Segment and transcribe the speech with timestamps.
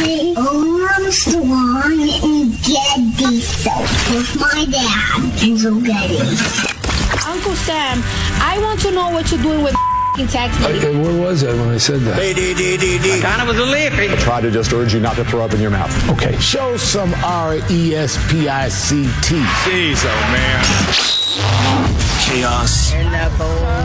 [0.00, 6.18] The Armstrong and Getty Show with my dad, Andrew Getty.
[7.26, 8.02] Uncle Sam,
[8.40, 9.74] I want to know what you're doing with
[10.28, 10.78] tax money.
[10.78, 12.16] Hey, where was I when I said that?
[13.22, 14.08] Kind of was a lippy.
[14.22, 15.90] Try to just urge you not to throw up in your mouth.
[16.10, 19.34] Okay, show some R E S P I C T.
[19.64, 20.62] Jeez, oh man.
[22.24, 22.92] chaos,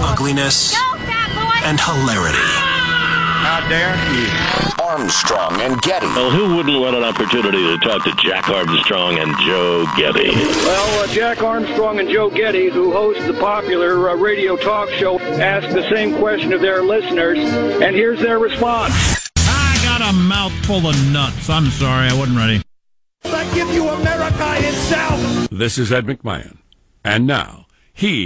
[0.06, 0.76] ugliness,
[1.64, 2.69] and hilarity.
[3.42, 4.28] How dare you?
[4.84, 6.08] Armstrong and Getty.
[6.08, 10.30] Well, who wouldn't want an opportunity to talk to Jack Armstrong and Joe Getty?
[10.32, 15.20] Well, uh, Jack Armstrong and Joe Getty, who host the popular uh, radio talk show,
[15.20, 18.94] ask the same question of their listeners, and here's their response.
[19.38, 21.50] I got a mouthful of nuts.
[21.50, 22.62] I'm sorry, I wasn't ready.
[23.26, 25.50] I give you America itself.
[25.50, 26.58] This is Ed McMahon.
[27.06, 28.20] And now, here's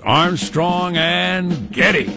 [0.00, 2.12] Armstrong and Getty.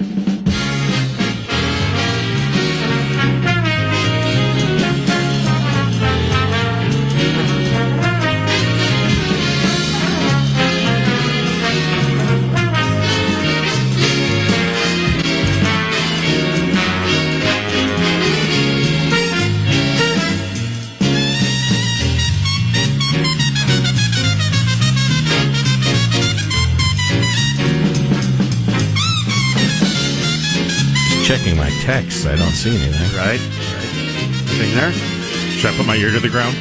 [31.36, 32.26] Checking my texts.
[32.26, 33.18] I don't see anything.
[33.18, 33.42] Right?
[33.42, 34.94] Anything there?
[34.94, 36.56] Should I put my ear to the ground?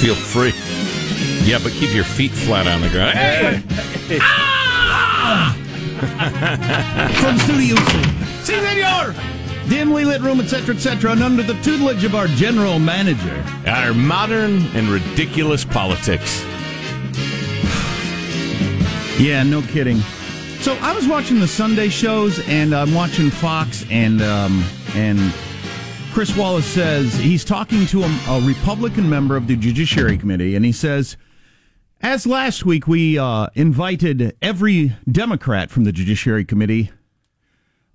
[0.00, 0.54] Feel free.
[1.46, 3.12] Yeah, but keep your feet flat on the ground.
[3.12, 3.62] Hey!
[4.22, 5.54] Ah!
[7.20, 8.02] From Studio C.
[8.42, 9.14] Si, senor!
[9.68, 13.44] Dimly lit room, etc., etc., and under the tutelage of our general manager.
[13.66, 16.42] Our modern and ridiculous politics.
[19.18, 20.00] Yeah, no kidding.
[20.62, 25.18] So I was watching the Sunday shows, and I'm watching Fox, and um, and
[26.12, 30.64] Chris Wallace says he's talking to a, a Republican member of the Judiciary Committee, and
[30.64, 31.16] he says,
[32.00, 36.92] as last week we uh, invited every Democrat from the Judiciary Committee,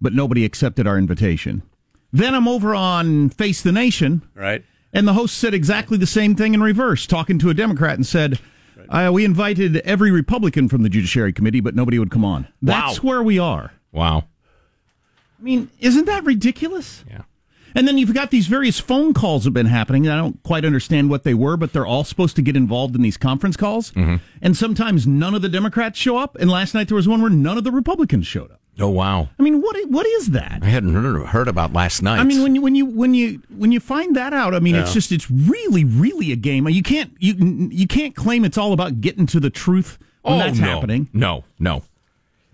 [0.02, 1.64] but nobody accepted our invitation.
[2.12, 4.66] Then I'm over on Face the Nation, Right?
[4.92, 8.06] and the host said exactly the same thing in reverse, talking to a Democrat and
[8.06, 8.40] said,
[8.90, 12.48] uh, We invited every Republican from the Judiciary Committee, but nobody would come on.
[12.62, 13.72] That's where we are.
[13.92, 14.26] Wow.
[15.40, 17.04] I mean, isn't that ridiculous?
[17.10, 17.22] Yeah.
[17.76, 20.08] And then you've got these various phone calls have been happening.
[20.08, 23.04] I don't quite understand what they were, but they're all supposed to get involved in
[23.04, 23.94] these conference calls.
[24.42, 26.36] And sometimes none of the Democrats show up.
[26.40, 28.62] And last night there was one where none of the Republicans showed up.
[28.80, 29.30] Oh wow.
[29.40, 30.60] I mean, what what is that?
[30.62, 32.20] I hadn't heard, heard about last night.
[32.20, 34.76] I mean, when you when you when you when you find that out, I mean,
[34.76, 36.68] it's just it's really really a game.
[36.70, 40.38] You can't you you can't claim it's all about getting to the truth when oh,
[40.38, 40.68] that's no.
[40.68, 41.10] happening.
[41.14, 41.84] No, no.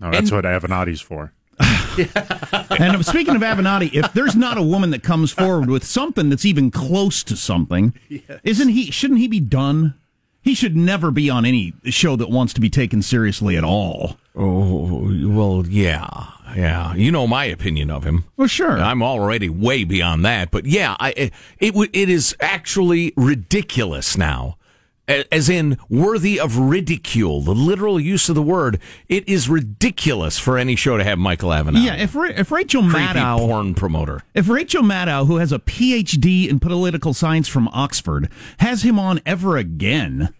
[0.00, 1.32] No, that's And- what Avenatti's for.
[1.96, 6.28] And uh, speaking of Avenatti, if there's not a woman that comes forward with something
[6.28, 7.94] that's even close to something,
[8.42, 8.90] isn't he?
[8.90, 9.94] Shouldn't he be done?
[10.44, 14.18] He should never be on any show that wants to be taken seriously at all.
[14.36, 16.94] Oh, well, yeah, yeah.
[16.94, 18.24] You know my opinion of him.
[18.36, 18.78] Well, sure.
[18.78, 24.58] I'm already way beyond that, but yeah, I it it, it is actually ridiculous now.
[25.06, 28.80] As in, worthy of ridicule, the literal use of the word.
[29.06, 31.84] It is ridiculous for any show to have Michael Avenatti.
[31.84, 34.22] yeah, if if Rachel Maddow, porn promoter.
[34.32, 39.20] if Rachel Maddow, who has a PhD in political science from Oxford, has him on
[39.26, 40.32] ever again,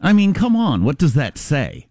[0.00, 1.88] I mean, come on, what does that say?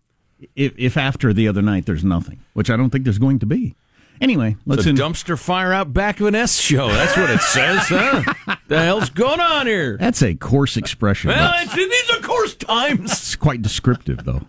[0.56, 3.45] If, if after the other night there's nothing, which I don't think there's going to
[3.45, 3.75] be.
[4.22, 6.88] Anyway, let's in- dumpster fire out back of an S show.
[6.88, 8.56] That's what it says, huh?
[8.67, 9.97] the hell's going on here?
[9.97, 11.29] That's a coarse expression.
[11.29, 13.11] Well, it's, these are course times.
[13.11, 14.47] It's quite descriptive, though.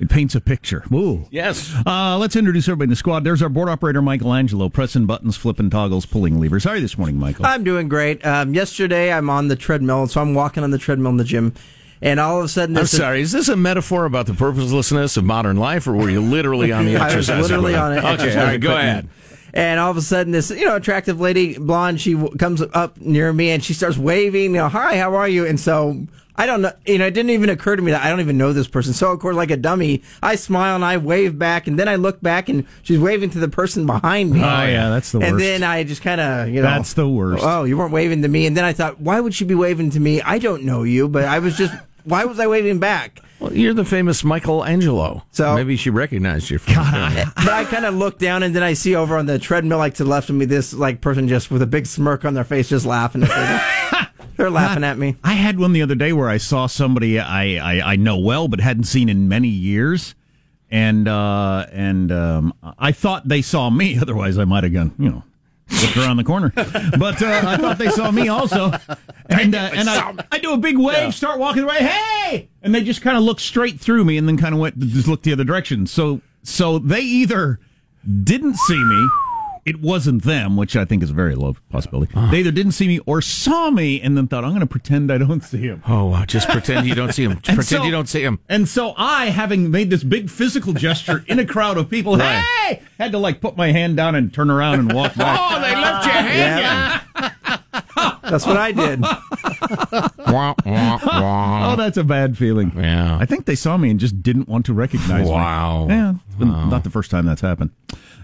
[0.00, 0.84] It paints a picture.
[0.92, 1.26] Ooh.
[1.30, 1.72] Yes.
[1.86, 3.22] Uh, let's introduce everybody in the squad.
[3.22, 6.64] There's our board operator, Michelangelo, pressing buttons, flipping toggles, pulling levers.
[6.64, 7.46] How are you this morning, Michael?
[7.46, 8.24] I'm doing great.
[8.26, 11.54] Um, yesterday, I'm on the treadmill, so I'm walking on the treadmill in the gym,
[12.02, 13.20] and all of a sudden, I'm this sorry.
[13.20, 16.86] Is this a metaphor about the purposelessness of modern life, or were you literally on
[16.86, 17.30] the exercise?
[17.30, 17.50] I was exercise?
[17.50, 17.98] literally on it.
[18.20, 19.08] Okay, all right, go ahead.
[19.54, 23.00] And all of a sudden, this you know attractive lady, blonde, she w- comes up
[23.00, 24.50] near me and she starts waving.
[24.50, 25.46] You know, hi, how are you?
[25.46, 26.04] And so
[26.36, 26.72] I don't know.
[26.86, 28.92] You know, it didn't even occur to me that I don't even know this person.
[28.92, 31.96] So of course, like a dummy, I smile and I wave back, and then I
[31.96, 34.40] look back and she's waving to the person behind me.
[34.40, 35.44] Oh, yeah, that's the And worst.
[35.44, 37.44] And then I just kind of you know That's the worst.
[37.46, 39.90] Oh, you weren't waving to me, and then I thought, why would she be waving
[39.90, 40.20] to me?
[40.22, 41.74] I don't know you, but I was just.
[42.06, 43.22] Why was I waving back?
[43.40, 45.22] Well, you're the famous Michelangelo.
[45.30, 46.58] So- maybe she recognized you.
[46.58, 49.78] From but I kind of look down and then I see over on the treadmill,
[49.78, 52.34] like to the left of me, this like person just with a big smirk on
[52.34, 53.22] their face, just laughing.
[54.34, 54.44] At me.
[54.44, 55.16] They're laughing at me.
[55.24, 58.48] I had one the other day where I saw somebody I, I, I know well
[58.48, 60.14] but hadn't seen in many years.
[60.70, 63.98] and uh, and um, I thought they saw me.
[64.02, 65.22] Otherwise, I might have gone, you know,
[65.82, 66.52] looked around the corner.
[66.54, 68.72] But uh, I thought they saw me also,
[69.26, 72.82] and uh, and I, I do a big wave, start walking away, hey, and they
[72.82, 75.32] just kind of looked straight through me, and then kind of went just looked the
[75.32, 75.86] other direction.
[75.86, 77.60] So so they either
[78.24, 79.08] didn't see me.
[79.64, 82.12] It wasn't them, which I think is a very low possibility.
[82.14, 82.28] Ah.
[82.30, 85.10] They either didn't see me or saw me and then thought, I'm going to pretend
[85.10, 85.82] I don't see him.
[85.88, 86.24] Oh, wow.
[86.26, 87.36] Just pretend you don't see him.
[87.42, 88.40] Pretend so- you don't see him.
[88.48, 92.44] And so I, having made this big physical gesture in a crowd of people, Right.
[92.66, 95.40] hey, had to like put my hand down and turn around and walk back.
[95.54, 97.60] Oh, they left you hanging.
[98.30, 99.00] That's what I did.
[100.26, 102.72] oh, that's a bad feeling.
[102.76, 103.18] Yeah.
[103.20, 105.86] I think they saw me and just didn't want to recognize Wow.
[105.86, 105.94] me.
[105.94, 106.38] Yeah, it's
[106.70, 107.70] not the first time that's happened.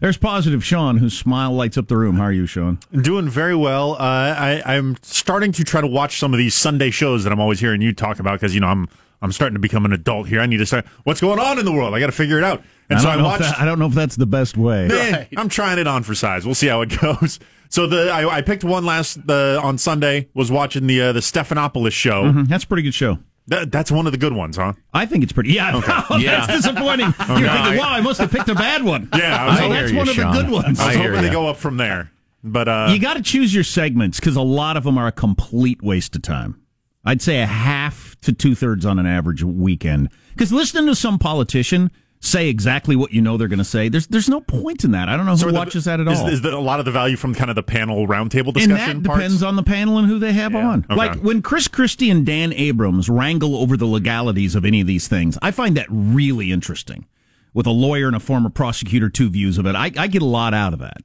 [0.01, 2.17] There's positive Sean, whose smile lights up the room.
[2.17, 2.79] How are you, Sean?
[3.03, 3.93] Doing very well.
[3.95, 7.41] Uh, I, I'm starting to try to watch some of these Sunday shows that I'm
[7.41, 8.89] always hearing you talk about because you know I'm
[9.23, 10.41] I'm starting to become an adult here.
[10.41, 10.87] I need to start.
[11.05, 11.95] What's going on in the world?
[11.95, 12.63] I got to figure it out.
[12.89, 13.43] And I so I know if watched.
[13.43, 14.89] that- I don't know if that's the best way.
[14.91, 16.47] Eh, I'm trying it on for size.
[16.47, 17.39] We'll see how it goes.
[17.69, 20.29] So the I, I picked one last the on Sunday.
[20.35, 22.25] Was watching the uh, the Stephanopoulos show.
[22.25, 23.19] Mhm, That's a pretty good show.
[23.47, 24.75] That, that's one of the good ones, huh?
[24.95, 25.53] I think it's pretty.
[25.53, 25.93] Yeah, Okay.
[26.23, 26.47] Yeah.
[26.47, 27.07] that's disappointing.
[27.29, 29.09] You're no, thinking, I- wow, I must have picked a bad one.
[29.15, 30.81] Yeah, I was so hoping- that's hear one you, of the good ones.
[30.81, 31.33] I was I hear hoping to ya.
[31.33, 32.11] go up from there,
[32.45, 35.13] but uh, you got to choose your segments because a lot of them are a
[35.13, 36.61] complete waste of time.
[37.05, 40.11] I'd say a half to two thirds on an average weekend.
[40.35, 41.91] Because listening to some politician
[42.23, 45.09] say exactly what you know they're going to say, there's there's no point in that.
[45.09, 46.27] I don't know who so are the- watches that at is, all.
[46.29, 49.03] Is the, a lot of the value from kind of the panel roundtable and discussion
[49.03, 49.21] that parts?
[49.23, 50.85] depends on the panel and who they have Yeah, on.
[50.85, 50.95] okay.
[50.95, 55.09] Like when Chris Christie and Dan Abrams wrangle over the legalities of any of these
[55.09, 57.07] things, I find that really interesting.
[57.53, 60.27] With a lawyer and a former prosecutor, two views of it, I, I get a
[60.27, 60.99] lot out of that.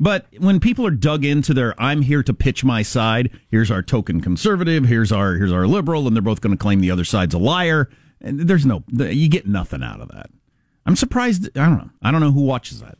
[0.00, 3.82] But when people are dug into their "I'm here to pitch my side," here's our
[3.82, 7.04] token conservative, here's our here's our liberal, and they're both going to claim the other
[7.04, 7.88] side's a liar,
[8.20, 10.30] and there's no you get nothing out of that.
[10.86, 11.56] I'm surprised.
[11.58, 11.90] I don't know.
[12.00, 12.96] I don't know who watches that.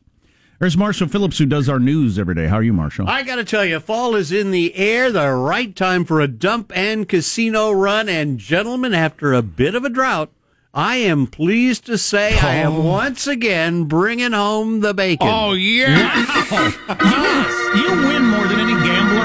[0.59, 2.49] There's Marshall Phillips who does our news every day.
[2.49, 3.09] How are you, Marshall?
[3.09, 6.27] I got to tell you, fall is in the air, the right time for a
[6.27, 8.09] dump and casino run.
[8.09, 10.33] And, gentlemen, after a bit of a drought,
[10.75, 12.81] I am pleased to say I am oh.
[12.83, 15.27] once again bringing home the bacon.
[15.27, 16.27] Oh, yeah.
[17.75, 19.18] You win more than any gambler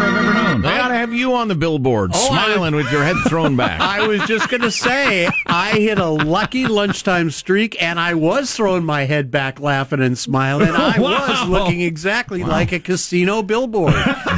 [1.13, 3.79] have you on the billboard, Oh, I- smiling with your head thrown back.
[3.81, 8.53] I was just going to say, I hit a lucky lunchtime streak, and I was
[8.53, 10.67] throwing my head back, laughing and smiling.
[10.69, 11.27] and I Wow.
[11.27, 13.93] was looking exactly like a casino billboard.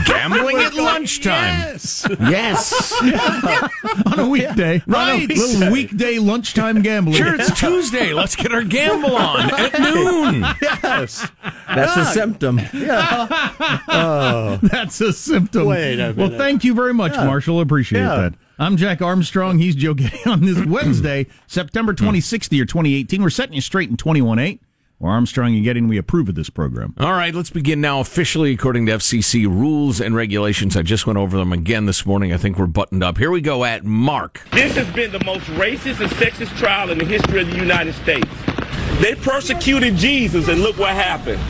[0.06, 1.33] Gambling at lunchtime.
[1.72, 2.06] Yes.
[2.19, 2.92] Yes.
[4.06, 4.81] on a weekday.
[4.95, 5.24] Right.
[5.24, 7.16] On a little weekday lunchtime gambling.
[7.18, 8.13] Sure, it's Tuesday.
[8.13, 10.45] Let's get our gamble on at noon.
[10.62, 11.28] Yes.
[11.68, 12.60] That's a symptom.
[13.88, 14.60] Oh.
[14.62, 15.68] That's a symptom.
[15.68, 17.62] Wait a Well, thank you very much, Marshall.
[17.62, 18.16] Appreciate Yeah.
[18.16, 18.34] that.
[18.58, 19.60] I'm Jack Armstrong.
[19.60, 22.08] He's Joe Getty on this Wednesday, September hmm.
[22.08, 23.22] 26th, year 2018.
[23.22, 24.60] We're setting you straight in 21.8.
[24.98, 26.96] We're Armstrong and Getty, and we approve of this program.
[26.98, 30.78] All right, let's begin now officially according to FCC rules and regulations.
[30.78, 32.32] I just went over them again this morning.
[32.32, 33.18] I think we're buttoned up.
[33.18, 34.42] Here we go at Mark.
[34.54, 37.94] This has been the most racist and sexist trial in the history of the United
[37.96, 38.30] States.
[39.02, 41.42] They persecuted Jesus, and look what happened.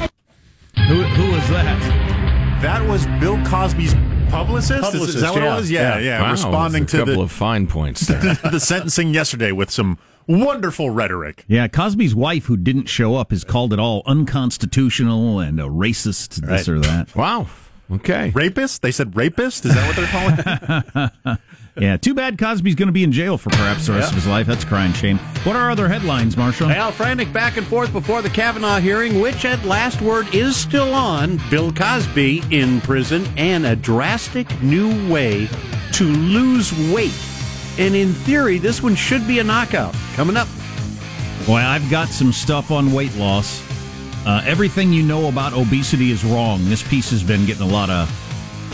[0.88, 2.62] Who, who was that?
[2.64, 3.94] That was Bill Cosby's
[4.26, 4.72] publicist.
[4.72, 5.54] Is- is, Publicist, that what yeah.
[5.54, 5.72] it was?
[5.72, 6.00] Yeah, Yeah.
[6.00, 6.22] yeah.
[6.22, 8.20] Wow, responding to a couple the, of fine points there.
[8.52, 11.46] the sentencing yesterday with some wonderful rhetoric.
[11.48, 16.36] Yeah, Cosby's wife, who didn't show up, has called it all unconstitutional and a racist,
[16.46, 17.16] this or that.
[17.16, 17.48] wow.
[17.92, 18.32] Okay.
[18.32, 18.82] Rapist?
[18.82, 19.66] They said rapist?
[19.66, 21.40] Is that what they're calling it?
[21.86, 24.28] Yeah, too bad Cosby's going to be in jail for perhaps the rest of his
[24.28, 24.48] life.
[24.48, 25.18] That's a crying shame.
[25.44, 26.68] What are other headlines, Marshall?
[26.68, 30.94] Well, frantic back and forth before the Kavanaugh hearing, which at last word is still
[30.94, 31.38] on.
[31.50, 35.50] Bill Cosby in prison and a drastic new way
[35.94, 37.14] to lose weight.
[37.78, 39.94] And in theory, this one should be a knockout.
[40.14, 40.48] Coming up.
[41.46, 43.62] Boy, I've got some stuff on weight loss.
[44.26, 46.64] Uh, everything you know about obesity is wrong.
[46.70, 48.10] This piece has been getting a lot of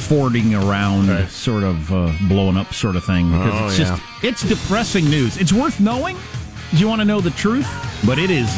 [0.02, 3.32] forwarding around, sort of uh, blowing up, sort of thing.
[3.32, 5.38] Because Oh, it's just it's depressing news.
[5.38, 6.16] It's worth knowing.
[6.74, 7.68] if You want to know the truth,
[8.06, 8.50] but it is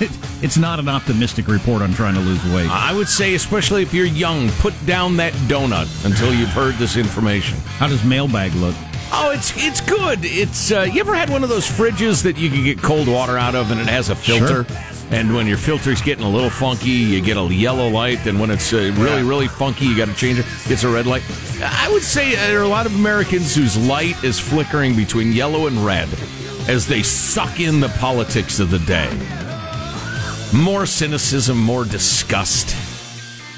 [0.42, 2.68] it's not an optimistic report on trying to lose weight.
[2.70, 6.96] I would say, especially if you're young, put down that donut until you've heard this
[6.96, 7.56] information.
[7.78, 8.74] How does mailbag look?
[9.14, 10.20] Oh, it's it's good.
[10.22, 13.36] It's uh, you ever had one of those fridges that you can get cold water
[13.36, 14.64] out of, and it has a filter.
[14.64, 14.78] Sure.
[15.10, 18.26] And when your filter's getting a little funky, you get a yellow light.
[18.26, 20.46] And when it's uh, really, really funky, you got to change it.
[20.64, 21.22] It's a red light.
[21.62, 25.66] I would say there are a lot of Americans whose light is flickering between yellow
[25.66, 26.08] and red
[26.66, 29.10] as they suck in the politics of the day.
[30.54, 32.91] More cynicism, more disgust.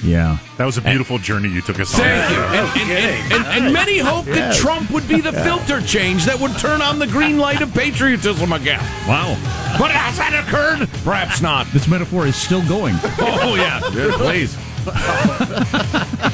[0.03, 0.39] Yeah.
[0.59, 2.01] That was a beautiful journey you took us on.
[2.01, 2.43] Thank you.
[2.43, 5.43] And, and, and, and, and many hope that Trump would be the Yeah.
[5.45, 8.81] filter change that would turn on the green light of patriotism again.
[9.09, 9.37] Wow.
[9.79, 10.89] But has that occurred?
[11.05, 11.67] Perhaps not.
[11.73, 12.95] This metaphor is still going.
[13.19, 13.81] Oh, yeah.
[13.93, 14.57] Yeah, please.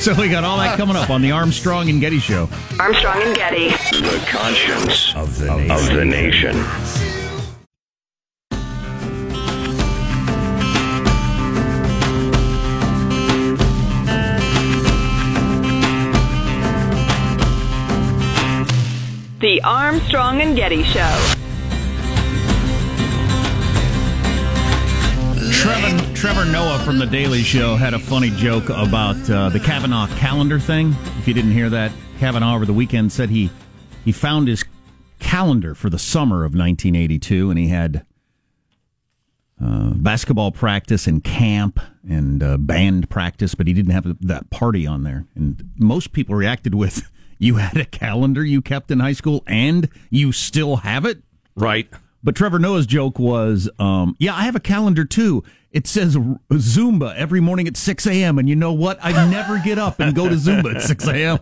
[0.00, 2.48] So we got all that coming up on the Armstrong and Getty Show.
[2.78, 3.70] Armstrong and Getty.
[3.70, 5.70] The conscience of the nation.
[5.72, 7.25] Of the nation.
[19.46, 21.36] The Armstrong and Getty Show.
[25.52, 30.08] Trevor, Trevor Noah from The Daily Show had a funny joke about uh, the Kavanaugh
[30.16, 30.96] calendar thing.
[31.20, 33.50] If you didn't hear that, Kavanaugh over the weekend said he
[34.04, 34.64] he found his
[35.20, 38.04] calendar for the summer of 1982, and he had
[39.64, 44.88] uh, basketball practice and camp and uh, band practice, but he didn't have that party
[44.88, 45.24] on there.
[45.36, 49.88] And most people reacted with, "You had a calendar you kept in high school, and
[50.10, 51.22] you still have it."
[51.54, 51.88] Right.
[52.22, 55.44] But Trevor Noah's joke was, um, yeah, I have a calendar too.
[55.70, 58.38] It says Zumba every morning at 6 a.m.
[58.38, 58.98] And you know what?
[59.00, 61.38] I never get up and go to Zumba at 6 a.m.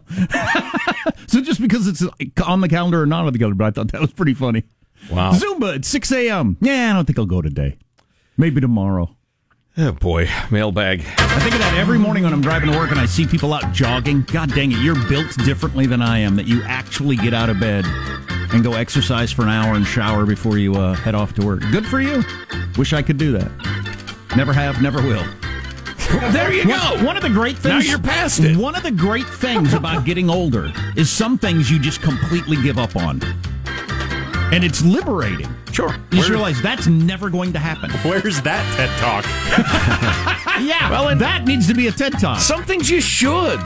[1.27, 2.03] so just because it's
[2.45, 4.65] on the calendar or not on the calendar, but I thought that was pretty funny.
[5.11, 5.33] Wow.
[5.33, 6.57] Zumba at 6 a.m.
[6.61, 7.79] Yeah, I don't think I'll go today.
[8.37, 9.14] Maybe tomorrow.
[9.77, 10.29] Oh, boy.
[10.53, 11.01] Mailbag.
[11.19, 13.53] I think of that every morning when I'm driving to work and I see people
[13.53, 14.23] out jogging.
[14.23, 17.59] God dang it, you're built differently than I am, that you actually get out of
[17.59, 17.85] bed
[18.53, 21.61] and go exercise for an hour and shower before you uh, head off to work.
[21.73, 22.23] Good for you.
[22.79, 23.51] Wish I could do that.
[24.37, 25.25] Never have, never will.
[26.33, 27.05] There you One- go.
[27.07, 27.65] One of the great things.
[27.87, 28.57] Now you're past it.
[28.57, 32.79] One of the great things about getting older is some things you just completely give
[32.79, 33.21] up on.
[34.55, 35.53] And it's liberating.
[35.73, 35.91] Sure.
[36.13, 37.91] You just realize that's never going to happen.
[38.09, 39.25] Where's that TED Talk?
[40.63, 40.89] yeah.
[40.89, 42.39] Well, and that needs to be a TED Talk.
[42.39, 43.59] Some things you should.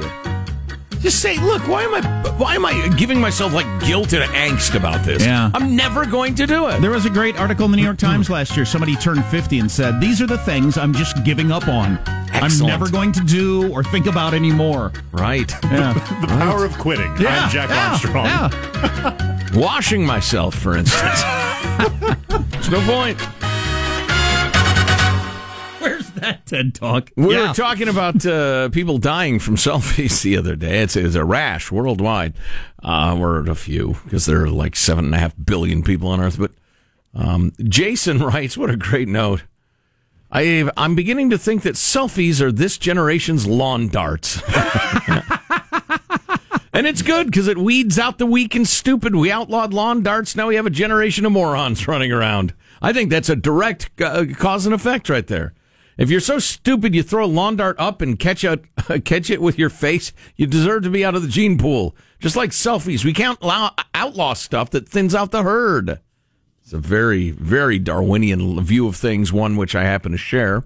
[1.00, 2.00] Just say, look, why am I
[2.38, 5.25] why am I giving myself like guilt and angst about this?
[5.25, 5.50] Yeah.
[5.52, 6.80] I'm never going to do it.
[6.80, 8.64] There was a great article in the New York Times last year.
[8.64, 11.99] Somebody turned 50 and said, These are the things I'm just giving up on.
[12.33, 12.73] I'm Excellent.
[12.73, 14.92] never going to do or think about anymore.
[15.12, 15.52] Right.
[15.64, 15.92] Yeah.
[16.21, 17.11] The power of quitting.
[17.18, 18.25] I'm Jack Armstrong.
[18.25, 19.17] yeah.
[19.55, 21.21] Washing myself, for instance.
[22.50, 23.19] There's no point.
[25.81, 27.11] Where's that TED Talk?
[27.17, 27.49] We Yeah.
[27.49, 30.81] were talking about uh, people dying from selfies the other day.
[30.83, 32.35] It's, it's a rash worldwide.
[32.83, 36.09] Uh, we're at a few because there are like seven and a half billion people
[36.09, 36.38] on Earth.
[36.38, 36.52] But
[37.14, 39.45] um, Jason writes, "What a great note."
[40.31, 44.43] I, I'm beginning to think that selfies are this generation's lawn darts.
[46.78, 49.12] And it's good because it weeds out the weak and stupid.
[49.12, 50.37] We outlawed lawn darts.
[50.37, 52.54] Now we have a generation of morons running around.
[52.80, 55.54] I think that's a direct uh, cause and effect right there.
[55.97, 58.42] If you're so stupid you throw a lawn dart up and catch
[59.04, 61.97] catch it with your face, you deserve to be out of the gene pool.
[62.20, 65.99] Just like selfies, we can't allow, outlaw stuff that thins out the herd.
[66.62, 70.62] It's a very, very Darwinian view of things, one which I happen to share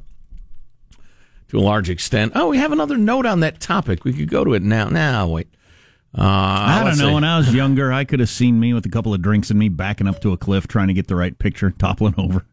[1.49, 2.33] to a large extent.
[2.35, 4.05] Oh, we have another note on that topic.
[4.05, 4.91] We could go to it now.
[4.91, 5.49] Now, wait.
[6.17, 7.09] Uh, I don't know.
[7.09, 7.15] see.
[7.15, 9.59] When I was younger, I could have seen me with a couple of drinks in
[9.59, 12.45] me backing up to a cliff trying to get the right picture, toppling over.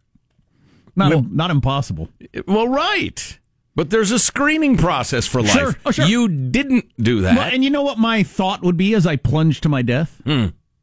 [0.96, 2.10] Not, Well- not impossible.
[2.48, 3.38] Well, right.
[3.76, 5.52] But there's a screening process for life.
[5.52, 5.76] Sure.
[5.86, 6.06] Oh, sure.
[6.06, 7.38] You didn't do that.
[7.38, 10.22] Well, and you know what my thought would be as I plunged to my death?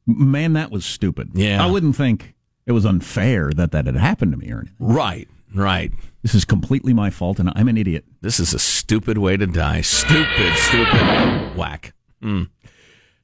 [0.06, 1.30] Man, that was stupid.
[1.34, 1.62] Yeah.
[1.62, 4.76] I wouldn't think it was unfair that that had happened to me or anything.
[4.78, 5.92] right, right.
[6.22, 8.04] This is completely my fault, and I'm an idiot.
[8.22, 9.80] This is a stupid way to die.
[9.82, 11.56] Stupid, stupid.
[11.56, 11.92] Whack.
[12.22, 12.48] Mm.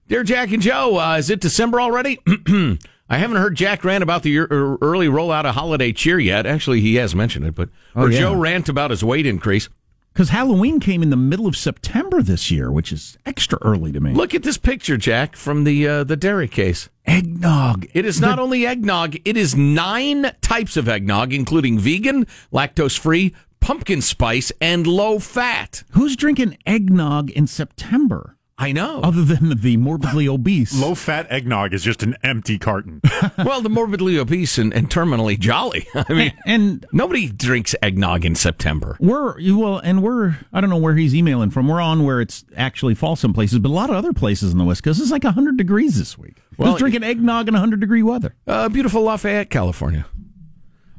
[0.09, 2.19] Dear Jack and Joe, uh, is it December already?
[3.09, 6.47] I haven't heard Jack rant about the early rollout of holiday cheer yet.
[6.47, 8.21] Actually, he has mentioned it, but Oh, or yeah.
[8.21, 9.69] Joe rant about his weight increase.
[10.13, 14.01] Because Halloween came in the middle of September this year, which is extra early to
[14.01, 14.13] me.
[14.13, 16.91] Look at this picture, Jack, from the uh, the dairy case.
[17.07, 17.87] Eggnog.
[17.95, 23.35] It is not only eggnog; it is nine types of eggnog, including vegan, lactose free,
[23.61, 25.83] pumpkin spice, and low fat.
[25.93, 28.37] Who's drinking eggnog in September?
[28.63, 29.01] I know.
[29.01, 30.73] Other than the morbidly obese.
[30.81, 33.01] Low fat eggnog is just an empty carton.
[33.39, 35.89] well, the morbidly obese and, and terminally jolly.
[35.95, 38.97] I mean, and nobody drinks eggnog in September.
[39.01, 41.67] We're you- well, and we're I don't know where he's emailing from.
[41.67, 44.59] We're on where it's actually fall some places, but a lot of other places in
[44.59, 46.37] the West Coast it's like hundred degrees this week.
[46.57, 48.37] Well, Who's drinking eggnog in hundred degree weather?
[48.47, 50.07] Uh, beautiful Lafayette, California.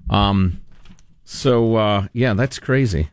[0.09, 0.59] Um,
[1.23, 3.09] so uh, yeah, that's crazy.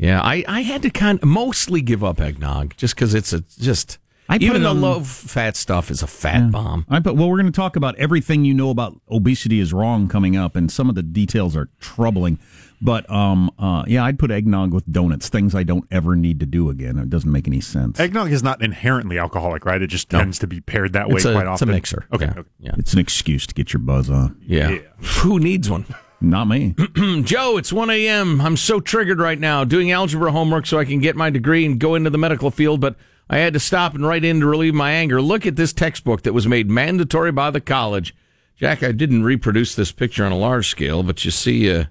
[0.00, 3.40] Yeah, I, I had to kind of mostly give up eggnog just because it's a
[3.58, 6.86] just I put Even the on- low fat stuff is a fat bomb.
[6.88, 10.06] I put, well, we're going to talk about everything you know about obesity is wrong
[10.08, 12.38] coming up, and some of the details are troubling.
[12.80, 16.46] But um, uh, yeah, I'd put eggnog with donuts, things I don't ever need to
[16.46, 16.96] do again.
[16.96, 17.98] It doesn't make any sense.
[17.98, 19.82] Eggnog is not inherently alcoholic, right?
[19.82, 21.68] It just tends to be paired that way It's a- quite it's a often.
[21.70, 22.06] mixer.
[22.12, 22.26] Okay.
[22.26, 22.30] Yeah.
[22.38, 22.48] okay.
[22.60, 22.72] Yeah.
[22.78, 24.40] It's an excuse to get your buzz on.
[24.46, 24.78] Yeah.
[25.22, 25.84] Who needs one?
[26.20, 26.74] Not me.
[27.22, 28.40] Joe, it's 1 a.m.
[28.40, 31.78] I'm so triggered right now doing algebra homework so I can get my degree and
[31.80, 32.96] go into the medical field, but
[33.30, 35.22] I had to stop and write in to relieve my anger.
[35.22, 38.14] Look at this textbook that was made mandatory by the college.
[38.56, 41.84] Jack, I didn't reproduce this picture on a large scale, but you see uh,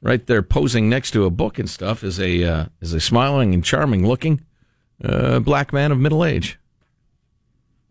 [0.00, 3.52] right there posing next to a book and stuff is a uh, is a smiling
[3.52, 4.40] and charming looking
[5.04, 6.58] uh, black man of middle age.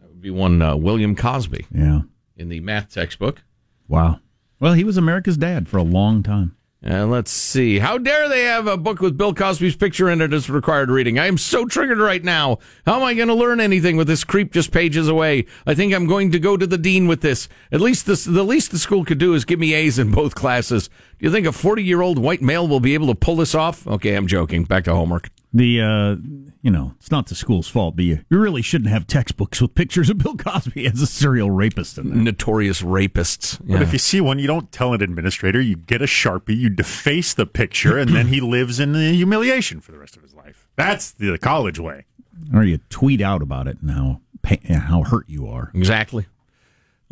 [0.01, 2.01] That would be one uh, William Cosby Yeah.
[2.35, 3.43] in the math textbook.
[3.87, 4.19] Wow.
[4.59, 6.55] Well, he was America's dad for a long time.
[6.85, 7.79] Uh, let's see.
[7.79, 11.19] How dare they have a book with Bill Cosby's picture in it as required reading?
[11.19, 12.59] I am so triggered right now.
[12.85, 15.45] How am I going to learn anything with this creep just pages away?
[15.65, 17.49] I think I'm going to go to the dean with this.
[17.71, 20.35] At least this, the least the school could do is give me A's in both
[20.35, 20.87] classes.
[20.87, 23.55] Do you think a 40 year old white male will be able to pull this
[23.55, 23.85] off?
[23.85, 24.63] Okay, I'm joking.
[24.63, 25.29] Back to homework.
[25.51, 26.15] The uh,
[26.61, 29.73] you know, it's not the school's fault, but you, you really shouldn't have textbooks with
[29.73, 32.17] pictures of Bill Cosby as a serial rapist in there.
[32.17, 33.59] Notorious rapists.
[33.65, 35.59] But if you see one, you don't tell an administrator.
[35.59, 39.81] You get a sharpie, you deface the picture, and then he lives in the humiliation
[39.81, 40.67] for the rest of his life.
[40.75, 42.05] That's the college way.
[42.53, 44.21] Or you tweet out about it and how
[44.69, 45.71] how hurt you are.
[45.73, 46.25] Exactly.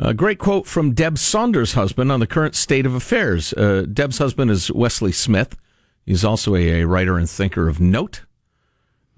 [0.00, 3.52] A great quote from Deb Saunders' husband on the current state of affairs.
[3.52, 5.56] Uh, Deb's husband is Wesley Smith.
[6.06, 8.22] He's also a, a writer and thinker of note.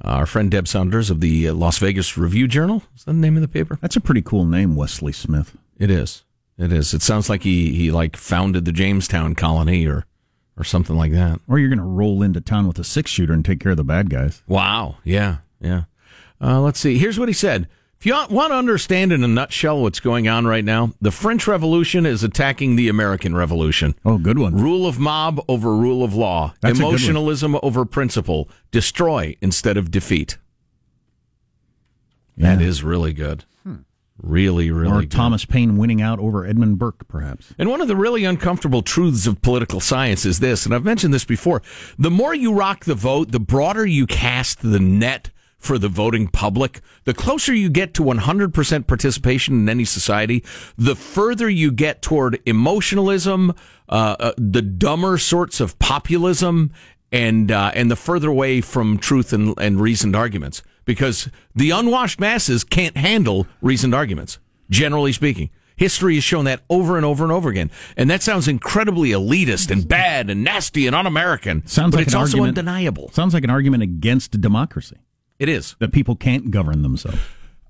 [0.03, 2.83] Our friend Deb Saunders of the Las Vegas Review Journal.
[2.97, 3.79] Is that the name of the paper?
[3.81, 5.57] That's a pretty cool name, Wesley Smith.
[5.79, 6.25] It is.
[6.59, 6.93] It is.
[6.93, 10.05] It sounds like he, he like founded the Jamestown colony or
[10.57, 11.41] or something like that.
[11.49, 13.79] Or you're going to roll into town with a six shooter and take care of
[13.79, 14.43] the bad guys.
[14.47, 14.97] Wow.
[15.05, 15.39] Yeah.
[15.59, 15.85] Yeah.
[16.41, 16.99] Uh, let's see.
[16.99, 17.67] Here's what he said.
[18.01, 21.47] If you want to understand in a nutshell what's going on right now, the French
[21.47, 23.95] Revolution is attacking the American Revolution.
[24.07, 24.55] Oh, good one.
[24.55, 26.55] Rule of mob over rule of law.
[26.63, 26.95] That's a good one.
[26.95, 28.49] Emotionalism over principle.
[28.71, 30.39] Destroy instead of defeat.
[32.39, 33.45] That is really good.
[33.65, 33.81] Hmm.
[34.17, 35.11] Really, really or good.
[35.11, 37.53] Thomas Paine winning out over Edmund Burke, perhaps.
[37.59, 41.13] And one of the really uncomfortable truths of political science is this, and I've mentioned
[41.13, 41.61] this before.
[41.99, 45.29] The more you rock the vote, the broader you cast the net
[45.61, 50.43] for the voting public, the closer you get to 100% participation in any society,
[50.77, 53.55] the further you get toward emotionalism,
[53.89, 56.73] uh, uh, the dumber sorts of populism,
[57.13, 60.63] and uh, and the further away from truth and, and reasoned arguments.
[60.85, 64.39] Because the unwashed masses can't handle reasoned arguments,
[64.71, 65.51] generally speaking.
[65.77, 67.71] History has shown that over and over and over again.
[67.97, 71.67] And that sounds incredibly elitist and bad and nasty and un American.
[71.67, 73.11] Sounds but like it's also argument, undeniable.
[73.13, 74.99] Sounds like an argument against democracy.
[75.41, 75.75] It is.
[75.81, 77.19] That people can't govern themselves.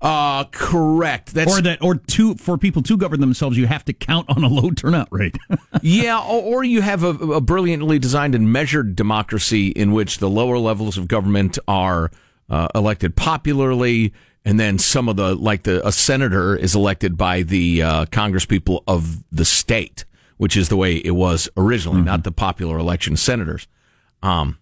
[0.01, 1.33] Uh, correct.
[1.33, 4.43] That's or that, or to for people to govern themselves, you have to count on
[4.43, 5.37] a low turnout rate.
[5.81, 10.29] yeah, or, or you have a, a brilliantly designed and measured democracy in which the
[10.29, 12.11] lower levels of government are
[12.49, 14.11] uh, elected popularly,
[14.43, 18.83] and then some of the like the a senator is elected by the uh, congresspeople
[18.87, 20.03] of the state,
[20.37, 23.67] which is the way it was originally, not the popular election senators.
[24.23, 24.57] Um,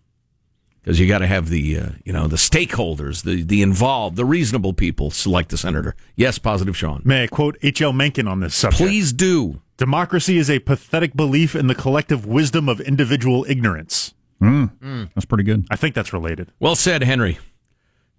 [0.81, 4.25] because you got to have the uh, you know the stakeholders, the the involved, the
[4.25, 5.95] reasonable people select the senator.
[6.15, 7.01] Yes, positive, Sean.
[7.05, 7.93] May I quote H.L.
[7.93, 8.81] Mencken on this subject?
[8.81, 9.61] Please do.
[9.77, 14.13] Democracy is a pathetic belief in the collective wisdom of individual ignorance.
[14.41, 15.65] Mm, That's pretty good.
[15.69, 16.51] I think that's related.
[16.59, 17.37] Well said, Henry.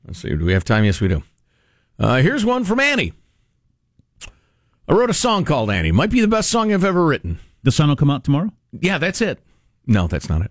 [0.07, 0.29] Let's see.
[0.35, 0.85] Do we have time?
[0.85, 1.23] Yes, we do.
[1.99, 3.13] Uh, here's one from Annie.
[4.89, 5.93] I wrote a song called Annie.
[5.93, 7.39] Might be the best song I've ever written.
[7.63, 8.51] The sun will come out tomorrow.
[8.73, 9.39] Yeah, that's it.
[9.87, 10.51] No, that's not it.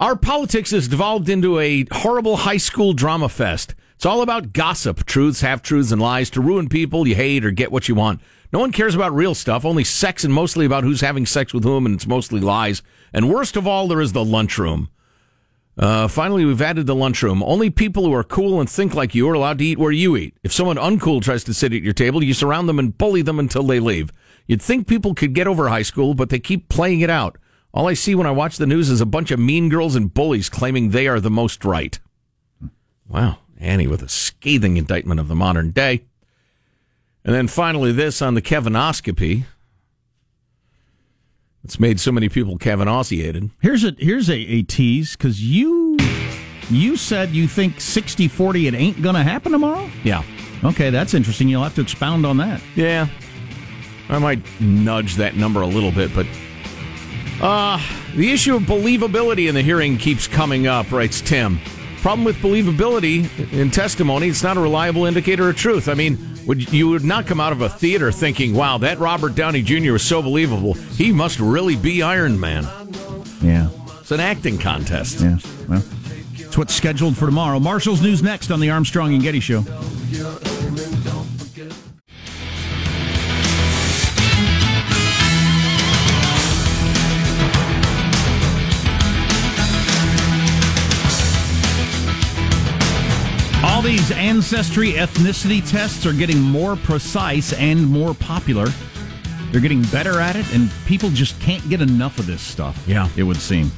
[0.00, 3.74] Our politics has devolved into a horrible high school drama fest.
[3.96, 7.50] It's all about gossip, truths, half truths, and lies to ruin people you hate or
[7.50, 8.22] get what you want.
[8.50, 11.64] No one cares about real stuff, only sex and mostly about who's having sex with
[11.64, 12.82] whom, and it's mostly lies.
[13.12, 14.88] And worst of all, there is the lunchroom.
[15.76, 17.42] Uh, finally, we've added the lunchroom.
[17.42, 20.16] Only people who are cool and think like you are allowed to eat where you
[20.16, 20.34] eat.
[20.42, 23.38] If someone uncool tries to sit at your table, you surround them and bully them
[23.38, 24.14] until they leave.
[24.46, 27.36] You'd think people could get over high school, but they keep playing it out.
[27.72, 30.12] All I see when I watch the news is a bunch of mean girls and
[30.12, 31.98] bullies claiming they are the most right.
[33.08, 36.04] Wow, Annie with a scathing indictment of the modern day.
[37.24, 39.44] And then finally, this on the Kevinoscopy.
[41.62, 43.50] It's made so many people Kevinosiated.
[43.60, 45.98] Here's a here's a, a tease because you
[46.70, 49.90] you said you think 60-40 it ain't gonna happen tomorrow.
[50.02, 50.22] Yeah.
[50.64, 51.48] Okay, that's interesting.
[51.48, 52.62] You'll have to expound on that.
[52.74, 53.08] Yeah.
[54.08, 56.26] I might nudge that number a little bit, but
[57.40, 57.80] uh,
[58.14, 61.58] the issue of believability in the hearing keeps coming up, writes Tim.
[62.02, 65.88] Problem with believability in testimony, it's not a reliable indicator of truth.
[65.88, 69.34] I mean, would you would not come out of a theater thinking, "Wow, that Robert
[69.34, 69.92] Downey Jr.
[69.92, 70.74] was so believable.
[70.74, 72.66] He must really be Iron Man."
[73.42, 73.68] Yeah.
[74.00, 75.20] It's an acting contest.
[75.20, 75.38] Yeah.
[75.68, 75.84] Well,
[76.34, 77.60] it's what's scheduled for tomorrow.
[77.60, 79.64] Marshall's news next on the Armstrong and Getty Show.
[93.80, 98.66] All these ancestry ethnicity tests are getting more precise and more popular.
[99.50, 102.84] They're getting better at it, and people just can't get enough of this stuff.
[102.86, 103.08] Yeah.
[103.16, 103.72] it would seem.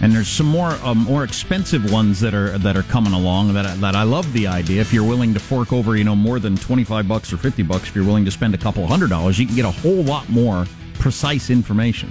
[0.00, 3.66] And there's some more uh, more expensive ones that are that are coming along that
[3.66, 4.80] I, that I love the idea.
[4.80, 7.62] If you're willing to fork over, you know, more than twenty five bucks or fifty
[7.62, 10.02] bucks, if you're willing to spend a couple hundred dollars, you can get a whole
[10.02, 12.10] lot more precise information,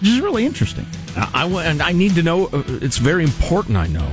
[0.00, 0.86] which is really interesting.
[1.14, 2.46] I, I and I need to know.
[2.46, 3.76] uh, It's very important.
[3.76, 4.10] I know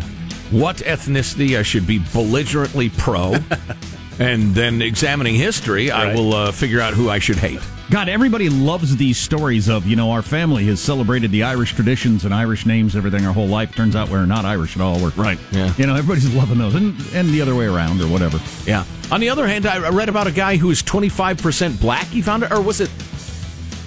[0.51, 3.35] what ethnicity I should be belligerently pro,
[4.19, 7.59] and then examining history, I will uh, figure out who I should hate.
[7.89, 12.25] God, everybody loves these stories of, you know, our family has celebrated the Irish traditions
[12.25, 13.75] and Irish names, everything our whole life.
[13.75, 14.99] Turns out we're not Irish at all.
[14.99, 15.71] We're, Right, yeah.
[15.77, 16.73] You know, everybody's loving those.
[16.73, 18.39] And, and the other way around or whatever.
[18.65, 18.85] Yeah.
[19.11, 22.07] On the other hand, I read about a guy who was 25% black.
[22.07, 22.89] He found it, or was it?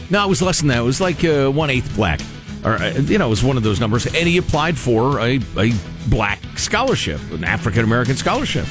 [0.09, 0.79] No, it was less than that.
[0.79, 2.21] It was like uh, one eighth black,
[2.65, 4.07] or uh, you know, it was one of those numbers.
[4.07, 5.73] And he applied for a, a
[6.09, 8.67] black scholarship, an African American scholarship,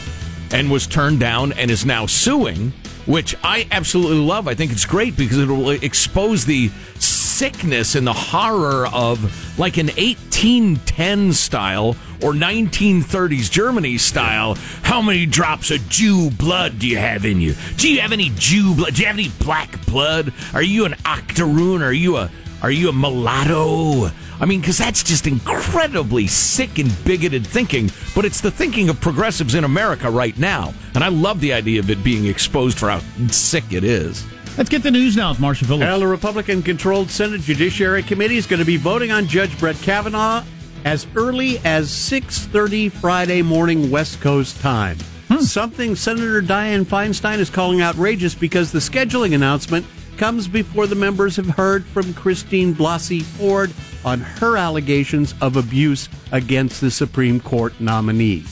[0.52, 2.74] and was turned down, and is now suing.
[3.06, 4.48] Which I absolutely love.
[4.48, 9.78] I think it's great because it will expose the sickness and the horror of like
[9.78, 14.56] an 1810 style or 1930s Germany style.
[14.84, 17.54] How many drops of Jew blood do you have in you?
[17.78, 18.96] Do you have any Jew blood?
[18.96, 20.34] Do you have any black blood?
[20.54, 21.82] Are you an octoroon?
[21.84, 22.32] Are you a
[22.66, 24.10] are you a mulatto?
[24.40, 29.00] I mean, because that's just incredibly sick and bigoted thinking, but it's the thinking of
[29.00, 30.74] progressives in America right now.
[30.96, 34.26] And I love the idea of it being exposed for how sick it is.
[34.58, 35.82] Let's get the news now with Marshall Phillips.
[35.86, 39.76] Well, the Republican controlled Senate Judiciary Committee is going to be voting on Judge Brett
[39.84, 40.44] Kavanaugh
[40.86, 44.98] as early as 6:30 Friday morning West Coast time.
[45.28, 45.44] Hmm.
[45.44, 49.86] Something Senator Dianne Feinstein is calling outrageous because the scheduling announcement
[50.18, 53.72] comes before the members have heard from Christine Blasey Ford
[54.04, 58.44] on her allegations of abuse against the Supreme Court nominee.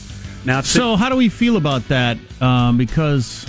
[0.44, 2.18] Now, So, how do we feel about that?
[2.40, 3.46] Um, because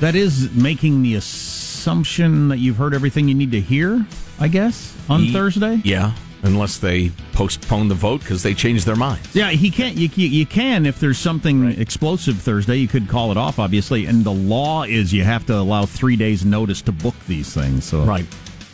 [0.00, 4.06] that is making the assumption that you've heard everything you need to hear,
[4.38, 5.80] I guess, on Ye- Thursday?
[5.84, 6.12] Yeah,
[6.42, 9.20] unless they postpone the vote because they changed their mind.
[9.32, 9.96] Yeah, he can't.
[9.96, 12.76] You, you, you can if there's something explosive Thursday.
[12.76, 14.06] You could call it off, obviously.
[14.06, 17.84] And the law is you have to allow three days' notice to book these things.
[17.84, 18.26] So Right.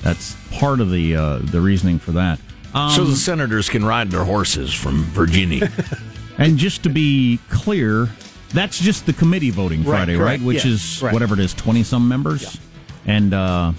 [0.02, 2.38] that's part of the uh, the reasoning for that.
[2.74, 5.70] Um, so the senators can ride their horses from Virginia.
[6.38, 8.08] and just to be clear,
[8.52, 10.46] that's just the committee voting Friday, correct, right?
[10.46, 11.12] Which yeah, is right.
[11.12, 12.58] whatever it is, twenty some members,
[13.06, 13.72] and uh,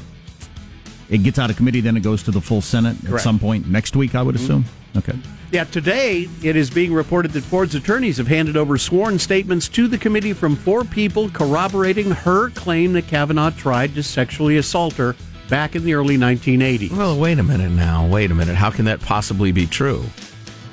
[1.10, 3.08] it gets out of committee, then it goes to the full Senate at Correct.
[3.08, 3.18] Mm-hmm.
[3.18, 4.16] some point next week.
[4.16, 4.66] I would assume.
[4.98, 5.18] Okay.
[5.52, 9.88] Yeah, today it is being reported that Ford's attorneys have handed over sworn statements to
[9.88, 15.16] the committee from four people corroborating her claim that Kavanaugh tried to sexually assault her
[15.50, 16.92] back in the early 1980s.
[16.96, 18.06] well, wait a minute now.
[18.06, 18.56] Wait a minute.
[18.56, 20.04] How can that possibly be true?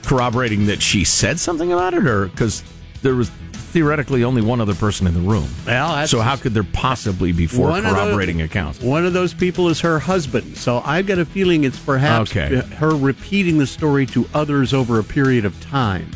[0.02, 2.62] Corroborating that she said something about it, or because
[3.02, 3.30] there was
[3.80, 5.46] theoretically only one other person in the room.
[5.66, 8.80] Well, that's so how could there possibly be four One of the- corroborating accounts?
[8.80, 10.56] One of those people is her husband.
[10.56, 12.56] So I've got a feeling it's perhaps Okay.
[12.56, 16.10] Uh, her repeating the story to others over a period of time.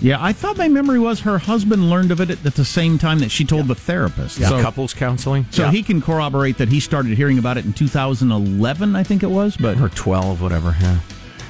[0.00, 3.18] Yeah, I thought my memory was her husband learned of it at the same time
[3.18, 4.38] that she told the therapist.
[4.38, 4.48] Yeah.
[4.48, 5.46] So, Couples counseling.
[5.50, 5.70] so Yeah.
[5.72, 9.56] he can corroborate that he started hearing about it in 2011, I think it was.
[9.56, 10.76] But or twelve, whatever.
[10.80, 10.98] Yeah.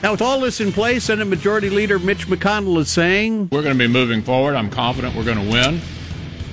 [0.02, 3.78] Now, with all this in place, Senate Majority Leader Mitch McConnell is saying We're going
[3.78, 4.56] to be moving forward.
[4.56, 5.80] I'm confident we're going to win.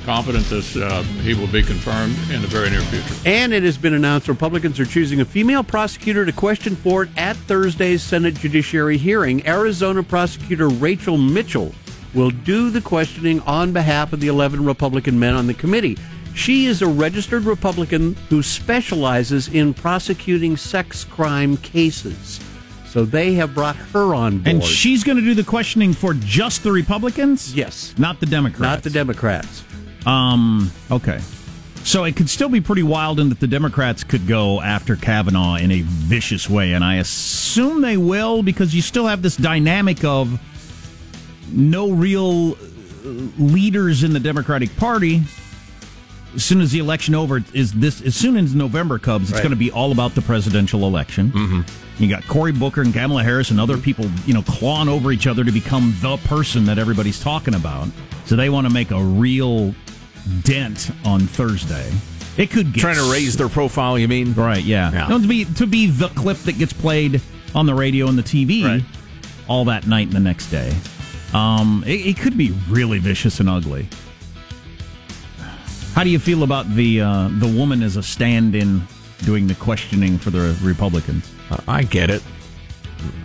[0.05, 3.15] Confident that uh, he will be confirmed in the very near future.
[3.25, 7.35] And it has been announced Republicans are choosing a female prosecutor to question Ford at
[7.37, 9.45] Thursday's Senate Judiciary hearing.
[9.47, 11.73] Arizona prosecutor Rachel Mitchell
[12.13, 15.97] will do the questioning on behalf of the 11 Republican men on the committee.
[16.35, 22.39] She is a registered Republican who specializes in prosecuting sex crime cases.
[22.89, 24.47] So they have brought her on board.
[24.47, 27.53] and she's going to do the questioning for just the Republicans.
[27.55, 27.93] Yes.
[27.97, 28.59] not the Democrats.
[28.61, 29.63] not the Democrats.
[30.05, 30.71] Um.
[30.89, 31.19] Okay.
[31.83, 35.55] So it could still be pretty wild in that the Democrats could go after Kavanaugh
[35.55, 40.03] in a vicious way, and I assume they will because you still have this dynamic
[40.03, 40.39] of
[41.51, 42.57] no real uh,
[43.37, 45.21] leaders in the Democratic Party.
[46.35, 49.43] As soon as the election over is this, as soon as November comes, it's Right.
[49.43, 51.65] going to be all about the presidential election.
[51.99, 55.27] You got Cory Booker and Kamala Harris and other people, you know, clawing over each
[55.27, 57.89] other to become the person that everybody's talking about.
[58.25, 59.75] So they want to make a real
[60.43, 61.91] dent on Thursday.
[62.37, 64.33] It could get Trying to raise their profile, you mean?
[64.33, 64.91] Right, yeah.
[64.91, 65.07] Yeah.
[65.07, 67.21] No, to be to be the clip that gets played
[67.53, 68.81] on the radio and the TV
[69.49, 70.73] all that night and the next day.
[71.33, 73.87] Um, it, it could be really vicious and ugly.
[75.93, 78.83] How do you feel about the uh, the woman as a stand-in
[79.25, 81.29] doing the questioning for the Republicans?
[81.67, 82.23] I get it.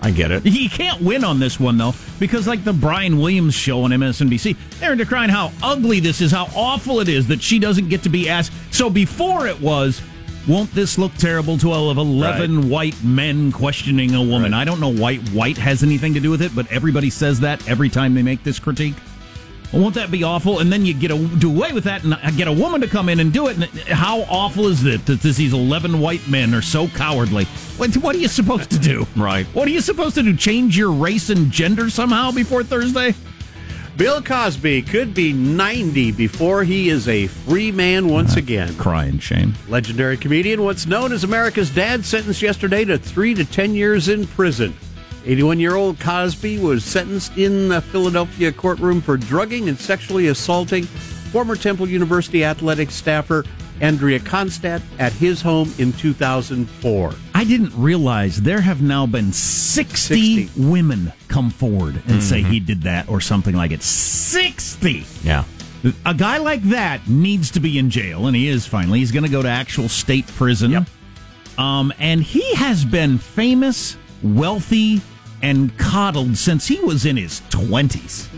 [0.01, 0.47] I get it.
[0.47, 4.57] You can't win on this one though, because like the Brian Williams show on MSNBC,
[4.79, 8.09] they're decrying how ugly this is, how awful it is that she doesn't get to
[8.09, 8.53] be asked.
[8.73, 10.01] So before it was,
[10.47, 14.55] won't this look terrible to all of eleven white men questioning a woman?
[14.55, 17.67] I don't know white white has anything to do with it, but everybody says that
[17.69, 18.95] every time they make this critique.
[19.75, 20.61] Well, won't that be awful?
[20.61, 23.09] And then you get a, do away with that and get a woman to come
[23.09, 23.57] in and do it.
[23.57, 27.47] And how awful is it that this, these 11 white men are so cowardly?
[27.77, 29.05] What, what are you supposed to do?
[29.17, 29.47] Right.
[29.47, 30.37] What are you supposed to do?
[30.37, 33.15] Change your race and gender somehow before Thursday?
[33.97, 38.77] Bill Cosby could be 90 before he is a free man once again.
[38.77, 39.55] Crying shame.
[39.69, 44.27] Legendary comedian, what's known as America's dad, sentenced yesterday to three to 10 years in
[44.27, 44.75] prison.
[45.27, 50.85] 81 year old Cosby was sentenced in the Philadelphia courtroom for drugging and sexually assaulting
[50.85, 53.45] former Temple University athletics staffer
[53.81, 57.15] Andrea Constand at his home in 2004.
[57.35, 62.83] I didn't realize there have now been 60, women come forward and say he did
[62.83, 63.83] that or something like it.
[63.83, 65.05] 60!
[65.23, 65.45] Yeah.
[66.07, 69.01] A guy like that needs to be in jail, and he is finally.
[69.01, 70.71] He's going to go to actual state prison.
[70.71, 70.85] Yep.
[71.59, 75.03] Um, and he has been famous, wealthy,
[75.45, 78.29] and coddled since he was in his 20s.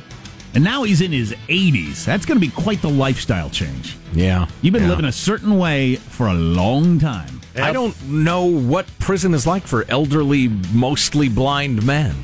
[0.54, 2.04] And now he's in his 80s.
[2.04, 3.96] That's going to be quite the lifestyle change.
[4.12, 4.46] Yeah.
[4.62, 4.88] You've been Yeah.
[4.90, 7.40] living a certain way for a long time.
[7.54, 12.14] I don't know what prison is like for elderly, mostly blind men.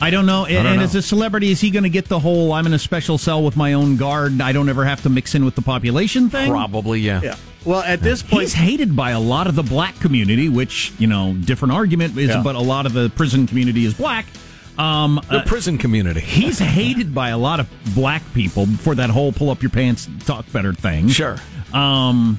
[0.00, 0.44] I don't know.
[0.46, 0.82] And, don't and know.
[0.84, 3.42] as a celebrity, is he going to get the whole "I'm in a special cell
[3.42, 4.40] with my own guard.
[4.40, 6.50] I don't ever have to mix in with the population" thing?
[6.50, 7.20] Probably, yeah.
[7.22, 7.34] Yeah.
[7.64, 11.06] Well, at this point, He's hated by a lot of the black community, which you
[11.06, 12.42] know, different argument is, Yeah.
[12.42, 14.26] but a lot of the prison community is black.
[14.78, 16.20] Um, The uh, prison community.
[16.20, 20.08] he's hated by a lot of black people for that whole "pull up your pants,
[20.24, 21.08] talk better" thing.
[21.08, 21.36] Sure.
[21.72, 22.38] Um.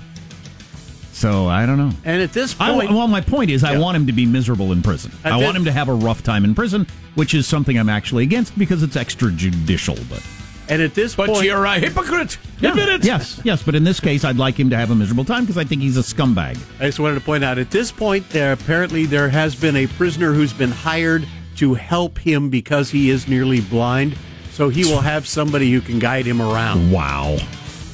[1.12, 1.92] So I don't know.
[2.06, 4.72] and at this I, point, well, my point is, I want him to be miserable
[4.72, 5.12] in prison.
[5.26, 7.78] At I thi- want him to have a rough time in prison, which is something
[7.78, 9.98] I'm actually against because it's extrajudicial.
[10.10, 10.24] But
[10.70, 12.38] and at this But point, you're a hypocrite.
[12.62, 13.04] Yeah, Admit it.
[13.06, 13.64] yes, yes.
[13.64, 15.82] But in this case, I'd like him to have a miserable time because I think
[15.82, 16.60] he's a scumbag.
[16.80, 19.88] I just wanted to point out at this point, there apparently there has been a
[19.88, 21.28] prisoner who's been hired
[21.58, 24.16] to help him because he is nearly blind.
[24.52, 26.92] So he will have somebody who can guide him around.
[26.92, 27.38] Wow.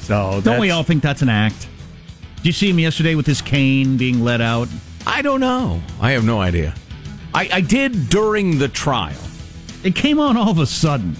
[0.02, 1.68] So Don't we all think that's an act?
[2.36, 4.68] Did you see him yesterday with his cane being let out?
[5.06, 5.80] I don't know.
[6.00, 6.74] I have no idea.
[7.34, 9.16] I, I did during the trial.
[9.84, 11.16] It came on all of a sudden.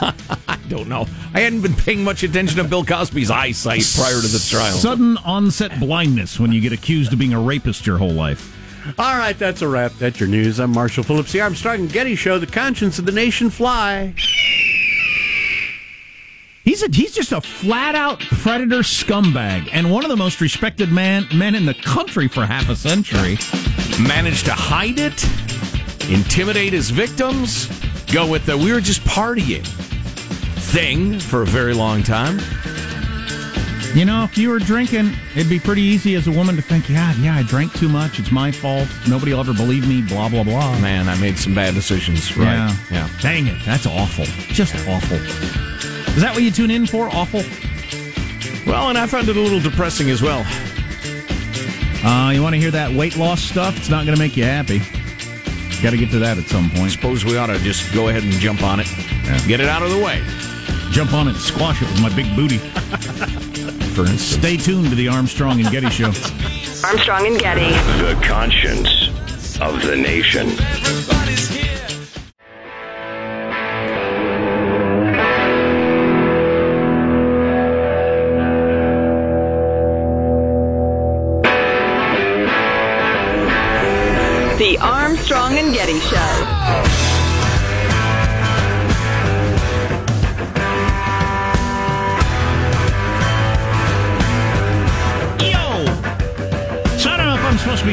[0.72, 1.06] I don't know.
[1.34, 4.72] I hadn't been paying much attention to Bill Cosby's eyesight prior to the trial.
[4.72, 8.56] Sudden onset blindness when you get accused of being a rapist your whole life.
[8.98, 9.92] All right, that's a wrap.
[9.98, 10.58] That's your news.
[10.58, 14.14] I'm Marshall Phillips, the Armstrong and Getty Show, the conscience of the nation fly.
[16.64, 20.90] He's a, he's just a flat out predator scumbag and one of the most respected
[20.90, 23.36] man men in the country for half a century.
[24.00, 25.22] Managed to hide it,
[26.10, 27.66] intimidate his victims,
[28.10, 29.66] go with the we were just partying
[30.72, 32.38] thing for a very long time.
[33.94, 36.88] You know, if you were drinking, it'd be pretty easy as a woman to think,
[36.88, 38.18] yeah, yeah, I drank too much.
[38.18, 38.88] It's my fault.
[39.06, 40.00] Nobody will ever believe me.
[40.00, 40.78] Blah blah blah.
[40.78, 42.34] Man, I made some bad decisions.
[42.38, 42.54] Right.
[42.54, 42.76] Yeah.
[42.90, 43.08] Yeah.
[43.20, 44.24] Dang it, that's awful.
[44.54, 45.18] Just awful.
[45.18, 47.10] Is that what you tune in for?
[47.10, 47.42] Awful.
[48.66, 50.42] Well, and I found it a little depressing as well.
[52.02, 53.76] Uh, you want to hear that weight loss stuff?
[53.76, 54.78] It's not going to make you happy.
[55.82, 56.92] Got to get to that at some point.
[56.92, 58.86] Suppose we ought to just go ahead and jump on it.
[59.46, 60.22] Get it out of the way.
[60.92, 62.58] Jump on it and squash it with my big booty.
[63.94, 64.20] For instance.
[64.20, 66.12] Stay tuned to the Armstrong and Getty Show.
[66.86, 67.70] Armstrong and Getty.
[68.02, 69.08] The conscience
[69.58, 70.48] of the nation.
[84.58, 86.51] The Armstrong and Getty Show.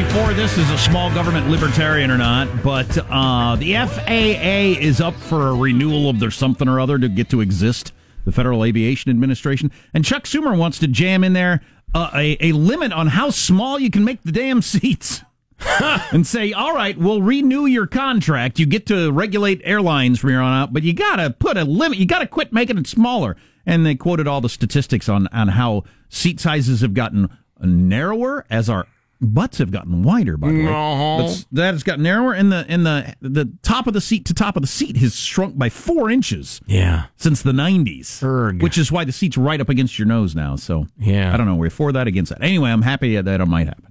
[0.01, 2.63] Know if I'm supposed to be for this is a small government libertarian or not,
[2.63, 7.09] but uh, the FAA is up for a renewal of their something or other to
[7.09, 7.91] get to exist,
[8.25, 9.71] the Federal Aviation Administration.
[9.93, 11.61] And Chuck Schumer wants to jam in there
[11.93, 15.21] uh, a, a limit on how small you can make the damn seats.
[16.13, 18.59] and say, "All right, we'll renew your contract.
[18.59, 21.65] You get to regulate airlines from here on out, but you got to put a
[21.65, 21.97] limit.
[21.97, 23.35] You got to quit making it smaller."
[23.65, 28.69] And they quoted all the statistics on on how seat sizes have gotten narrower as
[28.69, 28.87] our
[29.21, 30.37] butts have gotten wider.
[30.37, 31.17] By the way, Uh-huh.
[31.17, 34.33] That's- that has gotten narrower, and the and the the top of the seat to
[34.33, 36.61] top of the seat has shrunk by four inches.
[36.67, 37.05] Yeah.
[37.15, 40.55] since the '90s, which is why the seat's right up against your nose now.
[40.55, 41.33] So Yeah.
[41.33, 41.55] I don't know.
[41.55, 42.41] We're for that against that.
[42.41, 43.85] Anyway, I'm happy that it might happen.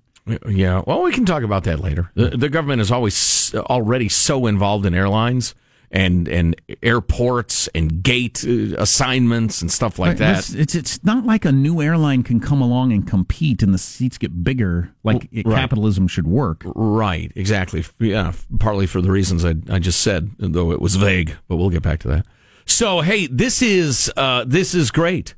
[0.47, 2.11] Yeah, well, we can talk about that later.
[2.15, 5.55] The, the government is always already so involved in airlines
[5.91, 10.51] and and airports and gate uh, assignments and stuff like that.
[10.55, 14.19] It's, it's not like a new airline can come along and compete and the seats
[14.19, 15.47] get bigger like Right.
[15.47, 16.63] capitalism should work.
[16.65, 17.85] Right, exactly.
[17.99, 21.71] Yeah, partly for the reasons I, I just said, though it was vague, but we'll
[21.71, 22.27] get back to that.
[22.67, 25.35] So, hey, this is uh, this is great.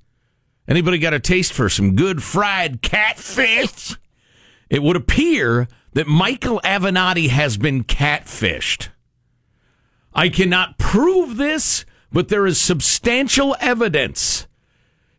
[0.66, 3.96] Anybody got a taste for some good fried catfish?
[4.68, 8.88] It would appear that Michael Avenatti has been catfished.
[10.14, 14.46] I cannot prove this, but there is substantial evidence.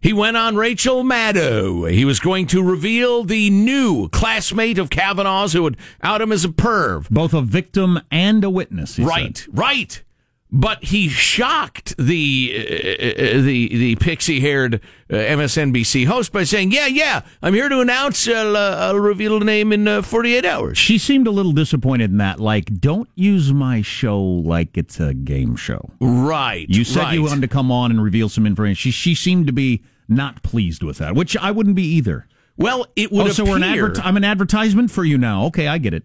[0.02, 1.92] He went on Rachel Maddow.
[1.92, 6.44] He was going to reveal the new classmate of Kavanaugh's who would out him as
[6.44, 7.08] a perv.
[7.10, 8.96] Both a victim and a witness.
[8.96, 9.58] he Right, said.
[9.58, 10.04] right.
[10.54, 16.88] But he shocked the uh, the the pixie haired uh, MSNBC host by saying, "Yeah,
[16.88, 18.28] yeah, I'm here to announce.
[18.28, 22.12] I'll, uh, I'll reveal the name in uh, 48 hours." She seemed a little disappointed
[22.12, 22.42] in that.
[22.42, 25.90] Like, don't use my show like it's a game show.
[26.02, 26.66] Right.
[26.68, 27.14] You said right.
[27.14, 28.76] you wanted to come on and reveal some information.
[28.76, 32.28] She she seemed to be not pleased with that, which I wouldn't be either.
[32.58, 35.46] Well, it would oh, so we're an appear- advert- I'm an advertisement for you now.
[35.46, 36.04] Okay, I get it.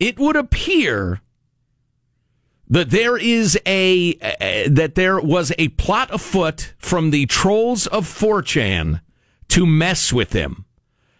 [0.00, 1.20] it would appear
[2.72, 8.06] that there is a uh, that there was a plot afoot from the trolls of
[8.06, 9.02] 4chan
[9.48, 10.64] to mess with him.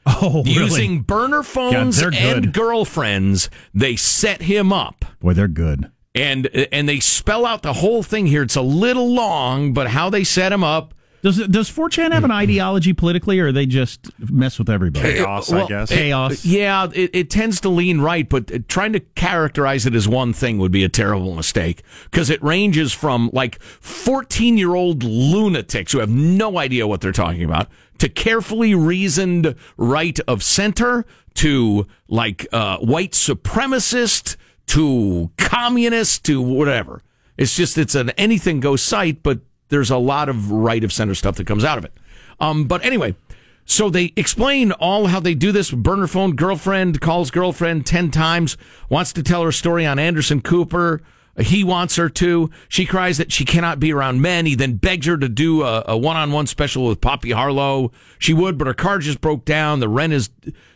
[0.05, 0.53] Oh, really?
[0.53, 5.05] Using burner phones they're and girlfriends, they set him up.
[5.21, 5.93] Boy, they're good.
[6.13, 8.43] And and they spell out the whole thing here.
[8.43, 10.93] It's a little long, but how they set him up.
[11.23, 15.15] Does does 4chan have an ideology politically, or they just mess with everybody?
[15.15, 15.89] Chaos, well, I guess.
[15.89, 16.45] Chaos.
[16.45, 20.59] yeah, it, it tends to lean right, but trying to characterize it as one thing
[20.59, 26.01] would be a terrible mistake because it ranges from like 14 year old lunatics who
[26.01, 32.49] have no idea what they're talking about to carefully reasoned right of center to like
[32.53, 37.01] uh, white supremacist to communist to whatever.
[37.37, 39.39] It's just, it's an anything goes site, but
[39.73, 41.93] there's a lot of right of center stuff that comes out of it.
[42.39, 43.17] Um, but anyway,
[43.65, 45.71] so they explain all how they do this.
[45.71, 48.57] Burner phone girlfriend calls girlfriend 10 times,
[48.91, 51.01] wants to tell her story on Anderson Cooper.
[51.39, 52.51] He wants her to.
[52.69, 54.45] She cries that she cannot be around men.
[54.45, 57.91] He then begs her to do a, a one-on-one special with Poppy Harlow.
[58.19, 59.81] She would, but her car just broke down.
[59.81, 60.29] The rent is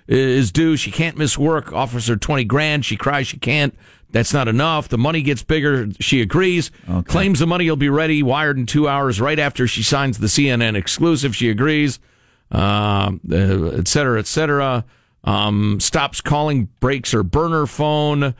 [0.08, 0.76] is due.
[0.76, 1.74] She can't miss work.
[1.74, 2.86] Offers her 20 grand.
[2.86, 3.76] She cries she can't.
[4.10, 4.88] That's not enough.
[4.88, 5.88] The money gets bigger.
[6.00, 6.70] She agrees.
[7.06, 10.28] Claims the money will be ready, wired in two hours, right after she signs the
[10.28, 11.34] CNN exclusive.
[11.36, 11.98] She agrees,
[12.50, 14.84] um, uh, et cetera, et cetera.
[15.24, 18.34] Um, stops calling, breaks her burner phone.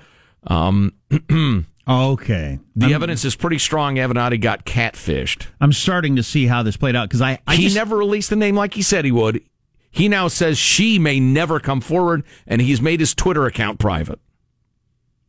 [0.47, 0.95] Um,
[1.89, 2.59] okay.
[2.77, 3.97] The I'm- evidence is pretty strong.
[3.97, 5.47] Avenatti got catfished.
[5.61, 8.31] I'm starting to see how this played out because I, I he just- never released
[8.31, 9.43] the name like he said he would.
[9.91, 14.21] He now says she may never come forward, and he's made his Twitter account private.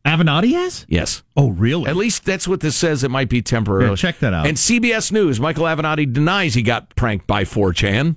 [0.08, 0.86] Avenatti has.
[0.88, 1.22] Yes.
[1.36, 1.88] Oh, really?
[1.88, 3.04] At least that's what this says.
[3.04, 3.86] It might be temporary.
[3.86, 4.46] Here, check that out.
[4.46, 8.16] And CBS News, Michael Avenatti denies he got pranked by 4chan.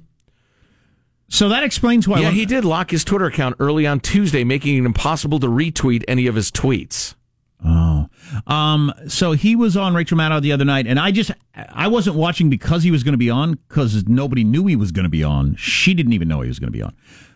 [1.27, 2.19] So that explains why.
[2.19, 6.03] yeah, he did lock his Twitter account early on Tuesday, making it impossible to retweet
[6.07, 7.15] any of his tweets.
[7.63, 8.07] Oh,
[8.47, 12.15] um, so he was on Rachel Maddow the other night, and I just I wasn't
[12.15, 15.09] watching because he was going to be on because nobody knew he was going to
[15.09, 15.55] be on.
[15.55, 16.93] She didn't even know he was going to be on.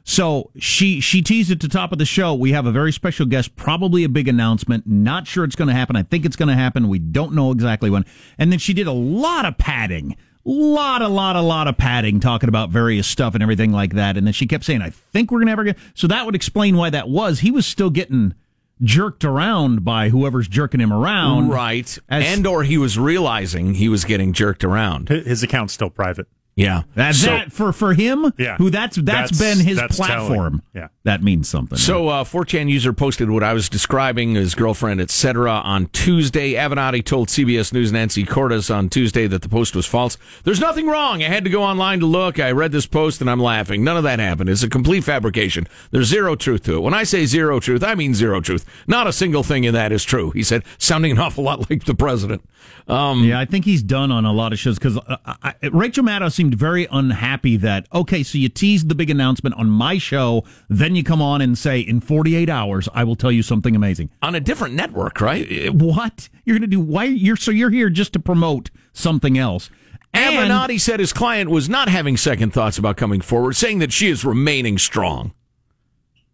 [0.07, 2.35] So she she teased at the top of the show.
[2.35, 4.85] We have a very special guest, probably a big announcement.
[4.85, 5.95] Not sure it's going to happen.
[5.95, 6.87] I think it's going to happen.
[6.87, 8.05] We don't know exactly when.
[8.37, 10.15] And then she did a lot of padding.
[10.47, 14.15] Lot, a lot, a lot of padding, talking about various stuff and everything like that.
[14.15, 16.77] And then she kept saying, "I think we're gonna have her." So that would explain
[16.77, 17.39] why that was.
[17.39, 18.35] He was still getting
[18.83, 21.49] jerked around by whoever's jerking him around.
[21.49, 21.97] Right.
[22.09, 25.09] As- and or he was realizing he was getting jerked around.
[25.09, 26.27] His account's still private.
[26.57, 26.83] Yeah.
[26.95, 28.31] That's So- that for for him.
[28.37, 28.55] Yeah.
[28.57, 30.29] who that's that's That's- been his that's platform.
[30.37, 30.61] telling.
[30.73, 30.87] Yeah.
[31.03, 31.77] that means something.
[31.77, 36.53] So, uh, 4chan user posted what I was describing, his girlfriend, etc., on Tuesday.
[36.53, 40.17] Avenatti told CBS News Nancy Cordes on Tuesday that the post was false.
[40.45, 41.21] There's nothing wrong.
[41.21, 42.39] I had to go online to look.
[42.39, 43.83] I read this post and I'm laughing.
[43.83, 44.49] None of that happened.
[44.49, 45.67] It's a complete fabrication.
[45.91, 46.81] There's zero truth to it.
[46.81, 48.65] When I say zero truth, I mean zero truth.
[48.88, 51.84] Not a single thing in that is true, he said, sounding an awful lot like
[51.84, 52.41] the president.
[52.88, 56.32] Um, yeah, I think he's done on a lot of shows because uh, Rachel Maddow
[56.32, 60.95] seemed very unhappy that, okay, so you teased the big announcement on my show, then
[60.95, 64.09] you come on and say, in 48 hours, I will tell you something amazing.
[64.22, 65.74] on a different network, right?
[65.74, 66.30] What?
[66.45, 67.05] You're going to do, why?
[67.05, 69.70] You're, so you're here just to promote something else.
[70.13, 73.91] And- Avenatti said his client was not having second thoughts about coming forward, saying that
[73.91, 75.34] she is remaining strong.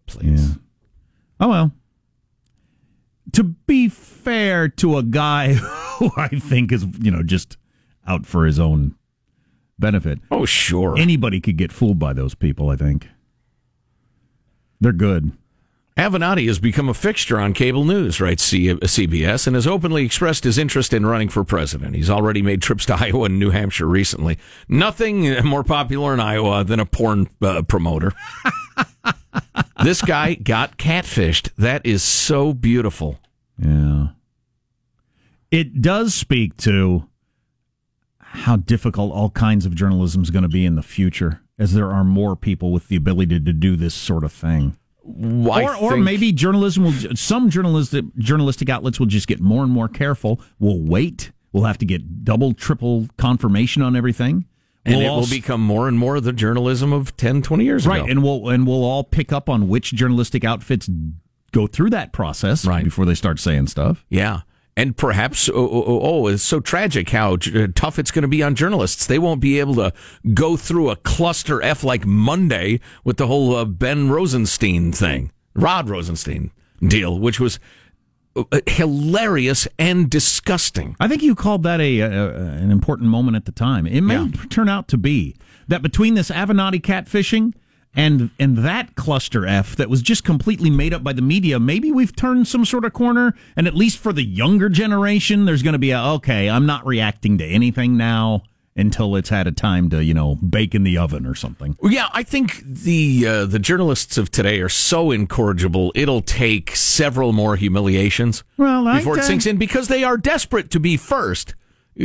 [0.05, 0.57] Please.
[1.39, 1.71] Oh, well.
[3.33, 5.53] To be fair to a guy
[5.99, 7.57] who I think is, you know, just
[8.07, 8.95] out for his own
[9.79, 10.19] benefit.
[10.29, 10.97] Oh, sure.
[10.97, 13.07] Anybody could get fooled by those people, I think.
[14.79, 15.31] They're good.
[15.97, 20.45] Avenatti has become a fixture on cable news, writes C- CBS, and has openly expressed
[20.45, 21.95] his interest in running for president.
[21.95, 24.39] He's already made trips to Iowa and New Hampshire recently.
[24.69, 28.13] Nothing more popular in Iowa than a porn uh, promoter.
[29.83, 31.49] this guy got catfished.
[31.57, 33.19] That is so beautiful.
[33.63, 34.07] Yeah.
[35.51, 37.07] It does speak to
[38.19, 41.91] how difficult all kinds of journalism is going to be in the future as there
[41.91, 44.77] are more people with the ability to do this sort of thing.
[45.05, 49.63] I or, or think- maybe journalism will some journalistic journalistic outlets will just get more
[49.63, 50.39] and more careful.
[50.59, 51.31] We'll wait.
[51.51, 54.45] We'll have to get double, triple confirmation on everything.
[54.85, 57.85] And We'll it all will become more and more the journalism of 10, 20 years
[57.85, 58.09] right, ago.
[58.09, 60.89] and we'll and we'll all pick up on which journalistic outfits
[61.51, 62.83] go through that process right.
[62.83, 64.05] before they start saying stuff.
[64.09, 64.41] Yeah.
[64.77, 68.29] And perhaps, oh, oh, oh, oh, it's so tragic how uh, tough it's going to
[68.29, 69.05] be on journalists.
[69.05, 69.93] They won't be able to
[70.33, 75.89] go through a cluster F like Monday with the whole uh, Ben Rosenstein thing, Rod
[75.89, 77.59] Rosenstein deal, which was
[78.37, 80.95] uh, hilarious and disgusting.
[81.01, 83.85] I think you called that a, a an important moment at the time.
[83.85, 85.35] It may turn out to be
[85.67, 87.53] that between this Avenatti catfishing
[87.95, 91.91] and and that cluster F that was just completely made up by the media, maybe
[91.91, 93.33] we've turned some sort of corner.
[93.55, 96.49] And at least for the younger generation, there's going to be a okay.
[96.49, 98.43] I'm not reacting to anything now
[98.77, 101.75] until it's had a time to you know bake in the oven or something.
[101.81, 105.91] Well, Yeah, I think the uh, the journalists of today are so incorrigible.
[105.93, 110.71] It'll take several more humiliations Well, I- before it sinks in because they are desperate
[110.71, 111.55] to be first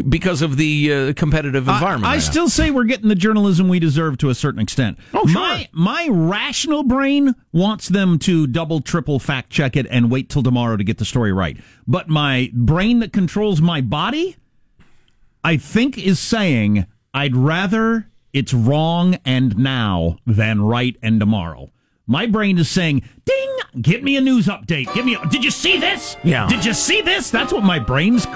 [0.08, 2.12] because of the uh, competitive environment.
[2.12, 4.98] I, I still say we're getting the journalism we deserve to a certain extent.
[5.14, 5.40] Oh, sure.
[5.40, 10.42] My my rational brain wants them to double, triple fact check it and wait till
[10.42, 11.56] tomorrow to get the story right.
[11.86, 14.36] But my brain that controls my body,
[15.44, 21.70] I think, is saying I'd rather it's wrong and now than right and tomorrow.
[22.08, 23.56] My brain is saying, "Ding!
[23.80, 24.92] Get me a news update.
[24.94, 25.16] Give me.
[25.16, 26.16] A, did you see this?
[26.24, 26.48] Yeah.
[26.48, 27.30] Did you see this?
[27.30, 28.26] That's what my brain's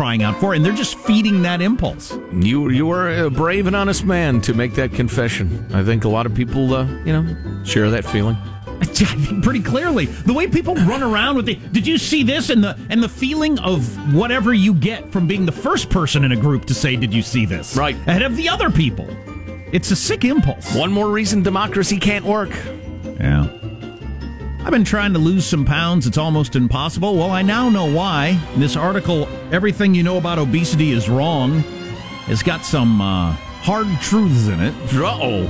[0.00, 3.76] crying out for, and they're just feeding that impulse." You you are a brave and
[3.76, 5.66] honest man to make that confession.
[5.74, 8.34] I think a lot of people, uh, you know, share that feeling.
[8.80, 10.06] I think pretty clearly.
[10.06, 13.10] The way people run around with the did you see this and the and the
[13.10, 16.96] feeling of whatever you get from being the first person in a group to say
[16.96, 17.76] did you see this?
[17.76, 17.96] Right.
[18.08, 19.06] Ahead of the other people.
[19.70, 20.74] It's a sick impulse.
[20.74, 22.50] One more reason democracy can't work.
[23.20, 23.59] Yeah
[24.62, 26.06] I've been trying to lose some pounds.
[26.06, 27.16] It's almost impossible.
[27.16, 28.38] Well, I now know why.
[28.56, 31.60] This article, Everything You Know About Obesity is Wrong,
[32.26, 34.74] has got some uh, hard truths in it.
[34.94, 35.42] Uh oh.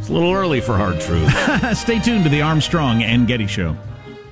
[0.00, 1.30] It's a little early for hard truth.
[1.78, 3.76] Stay tuned to the Armstrong and Getty Show.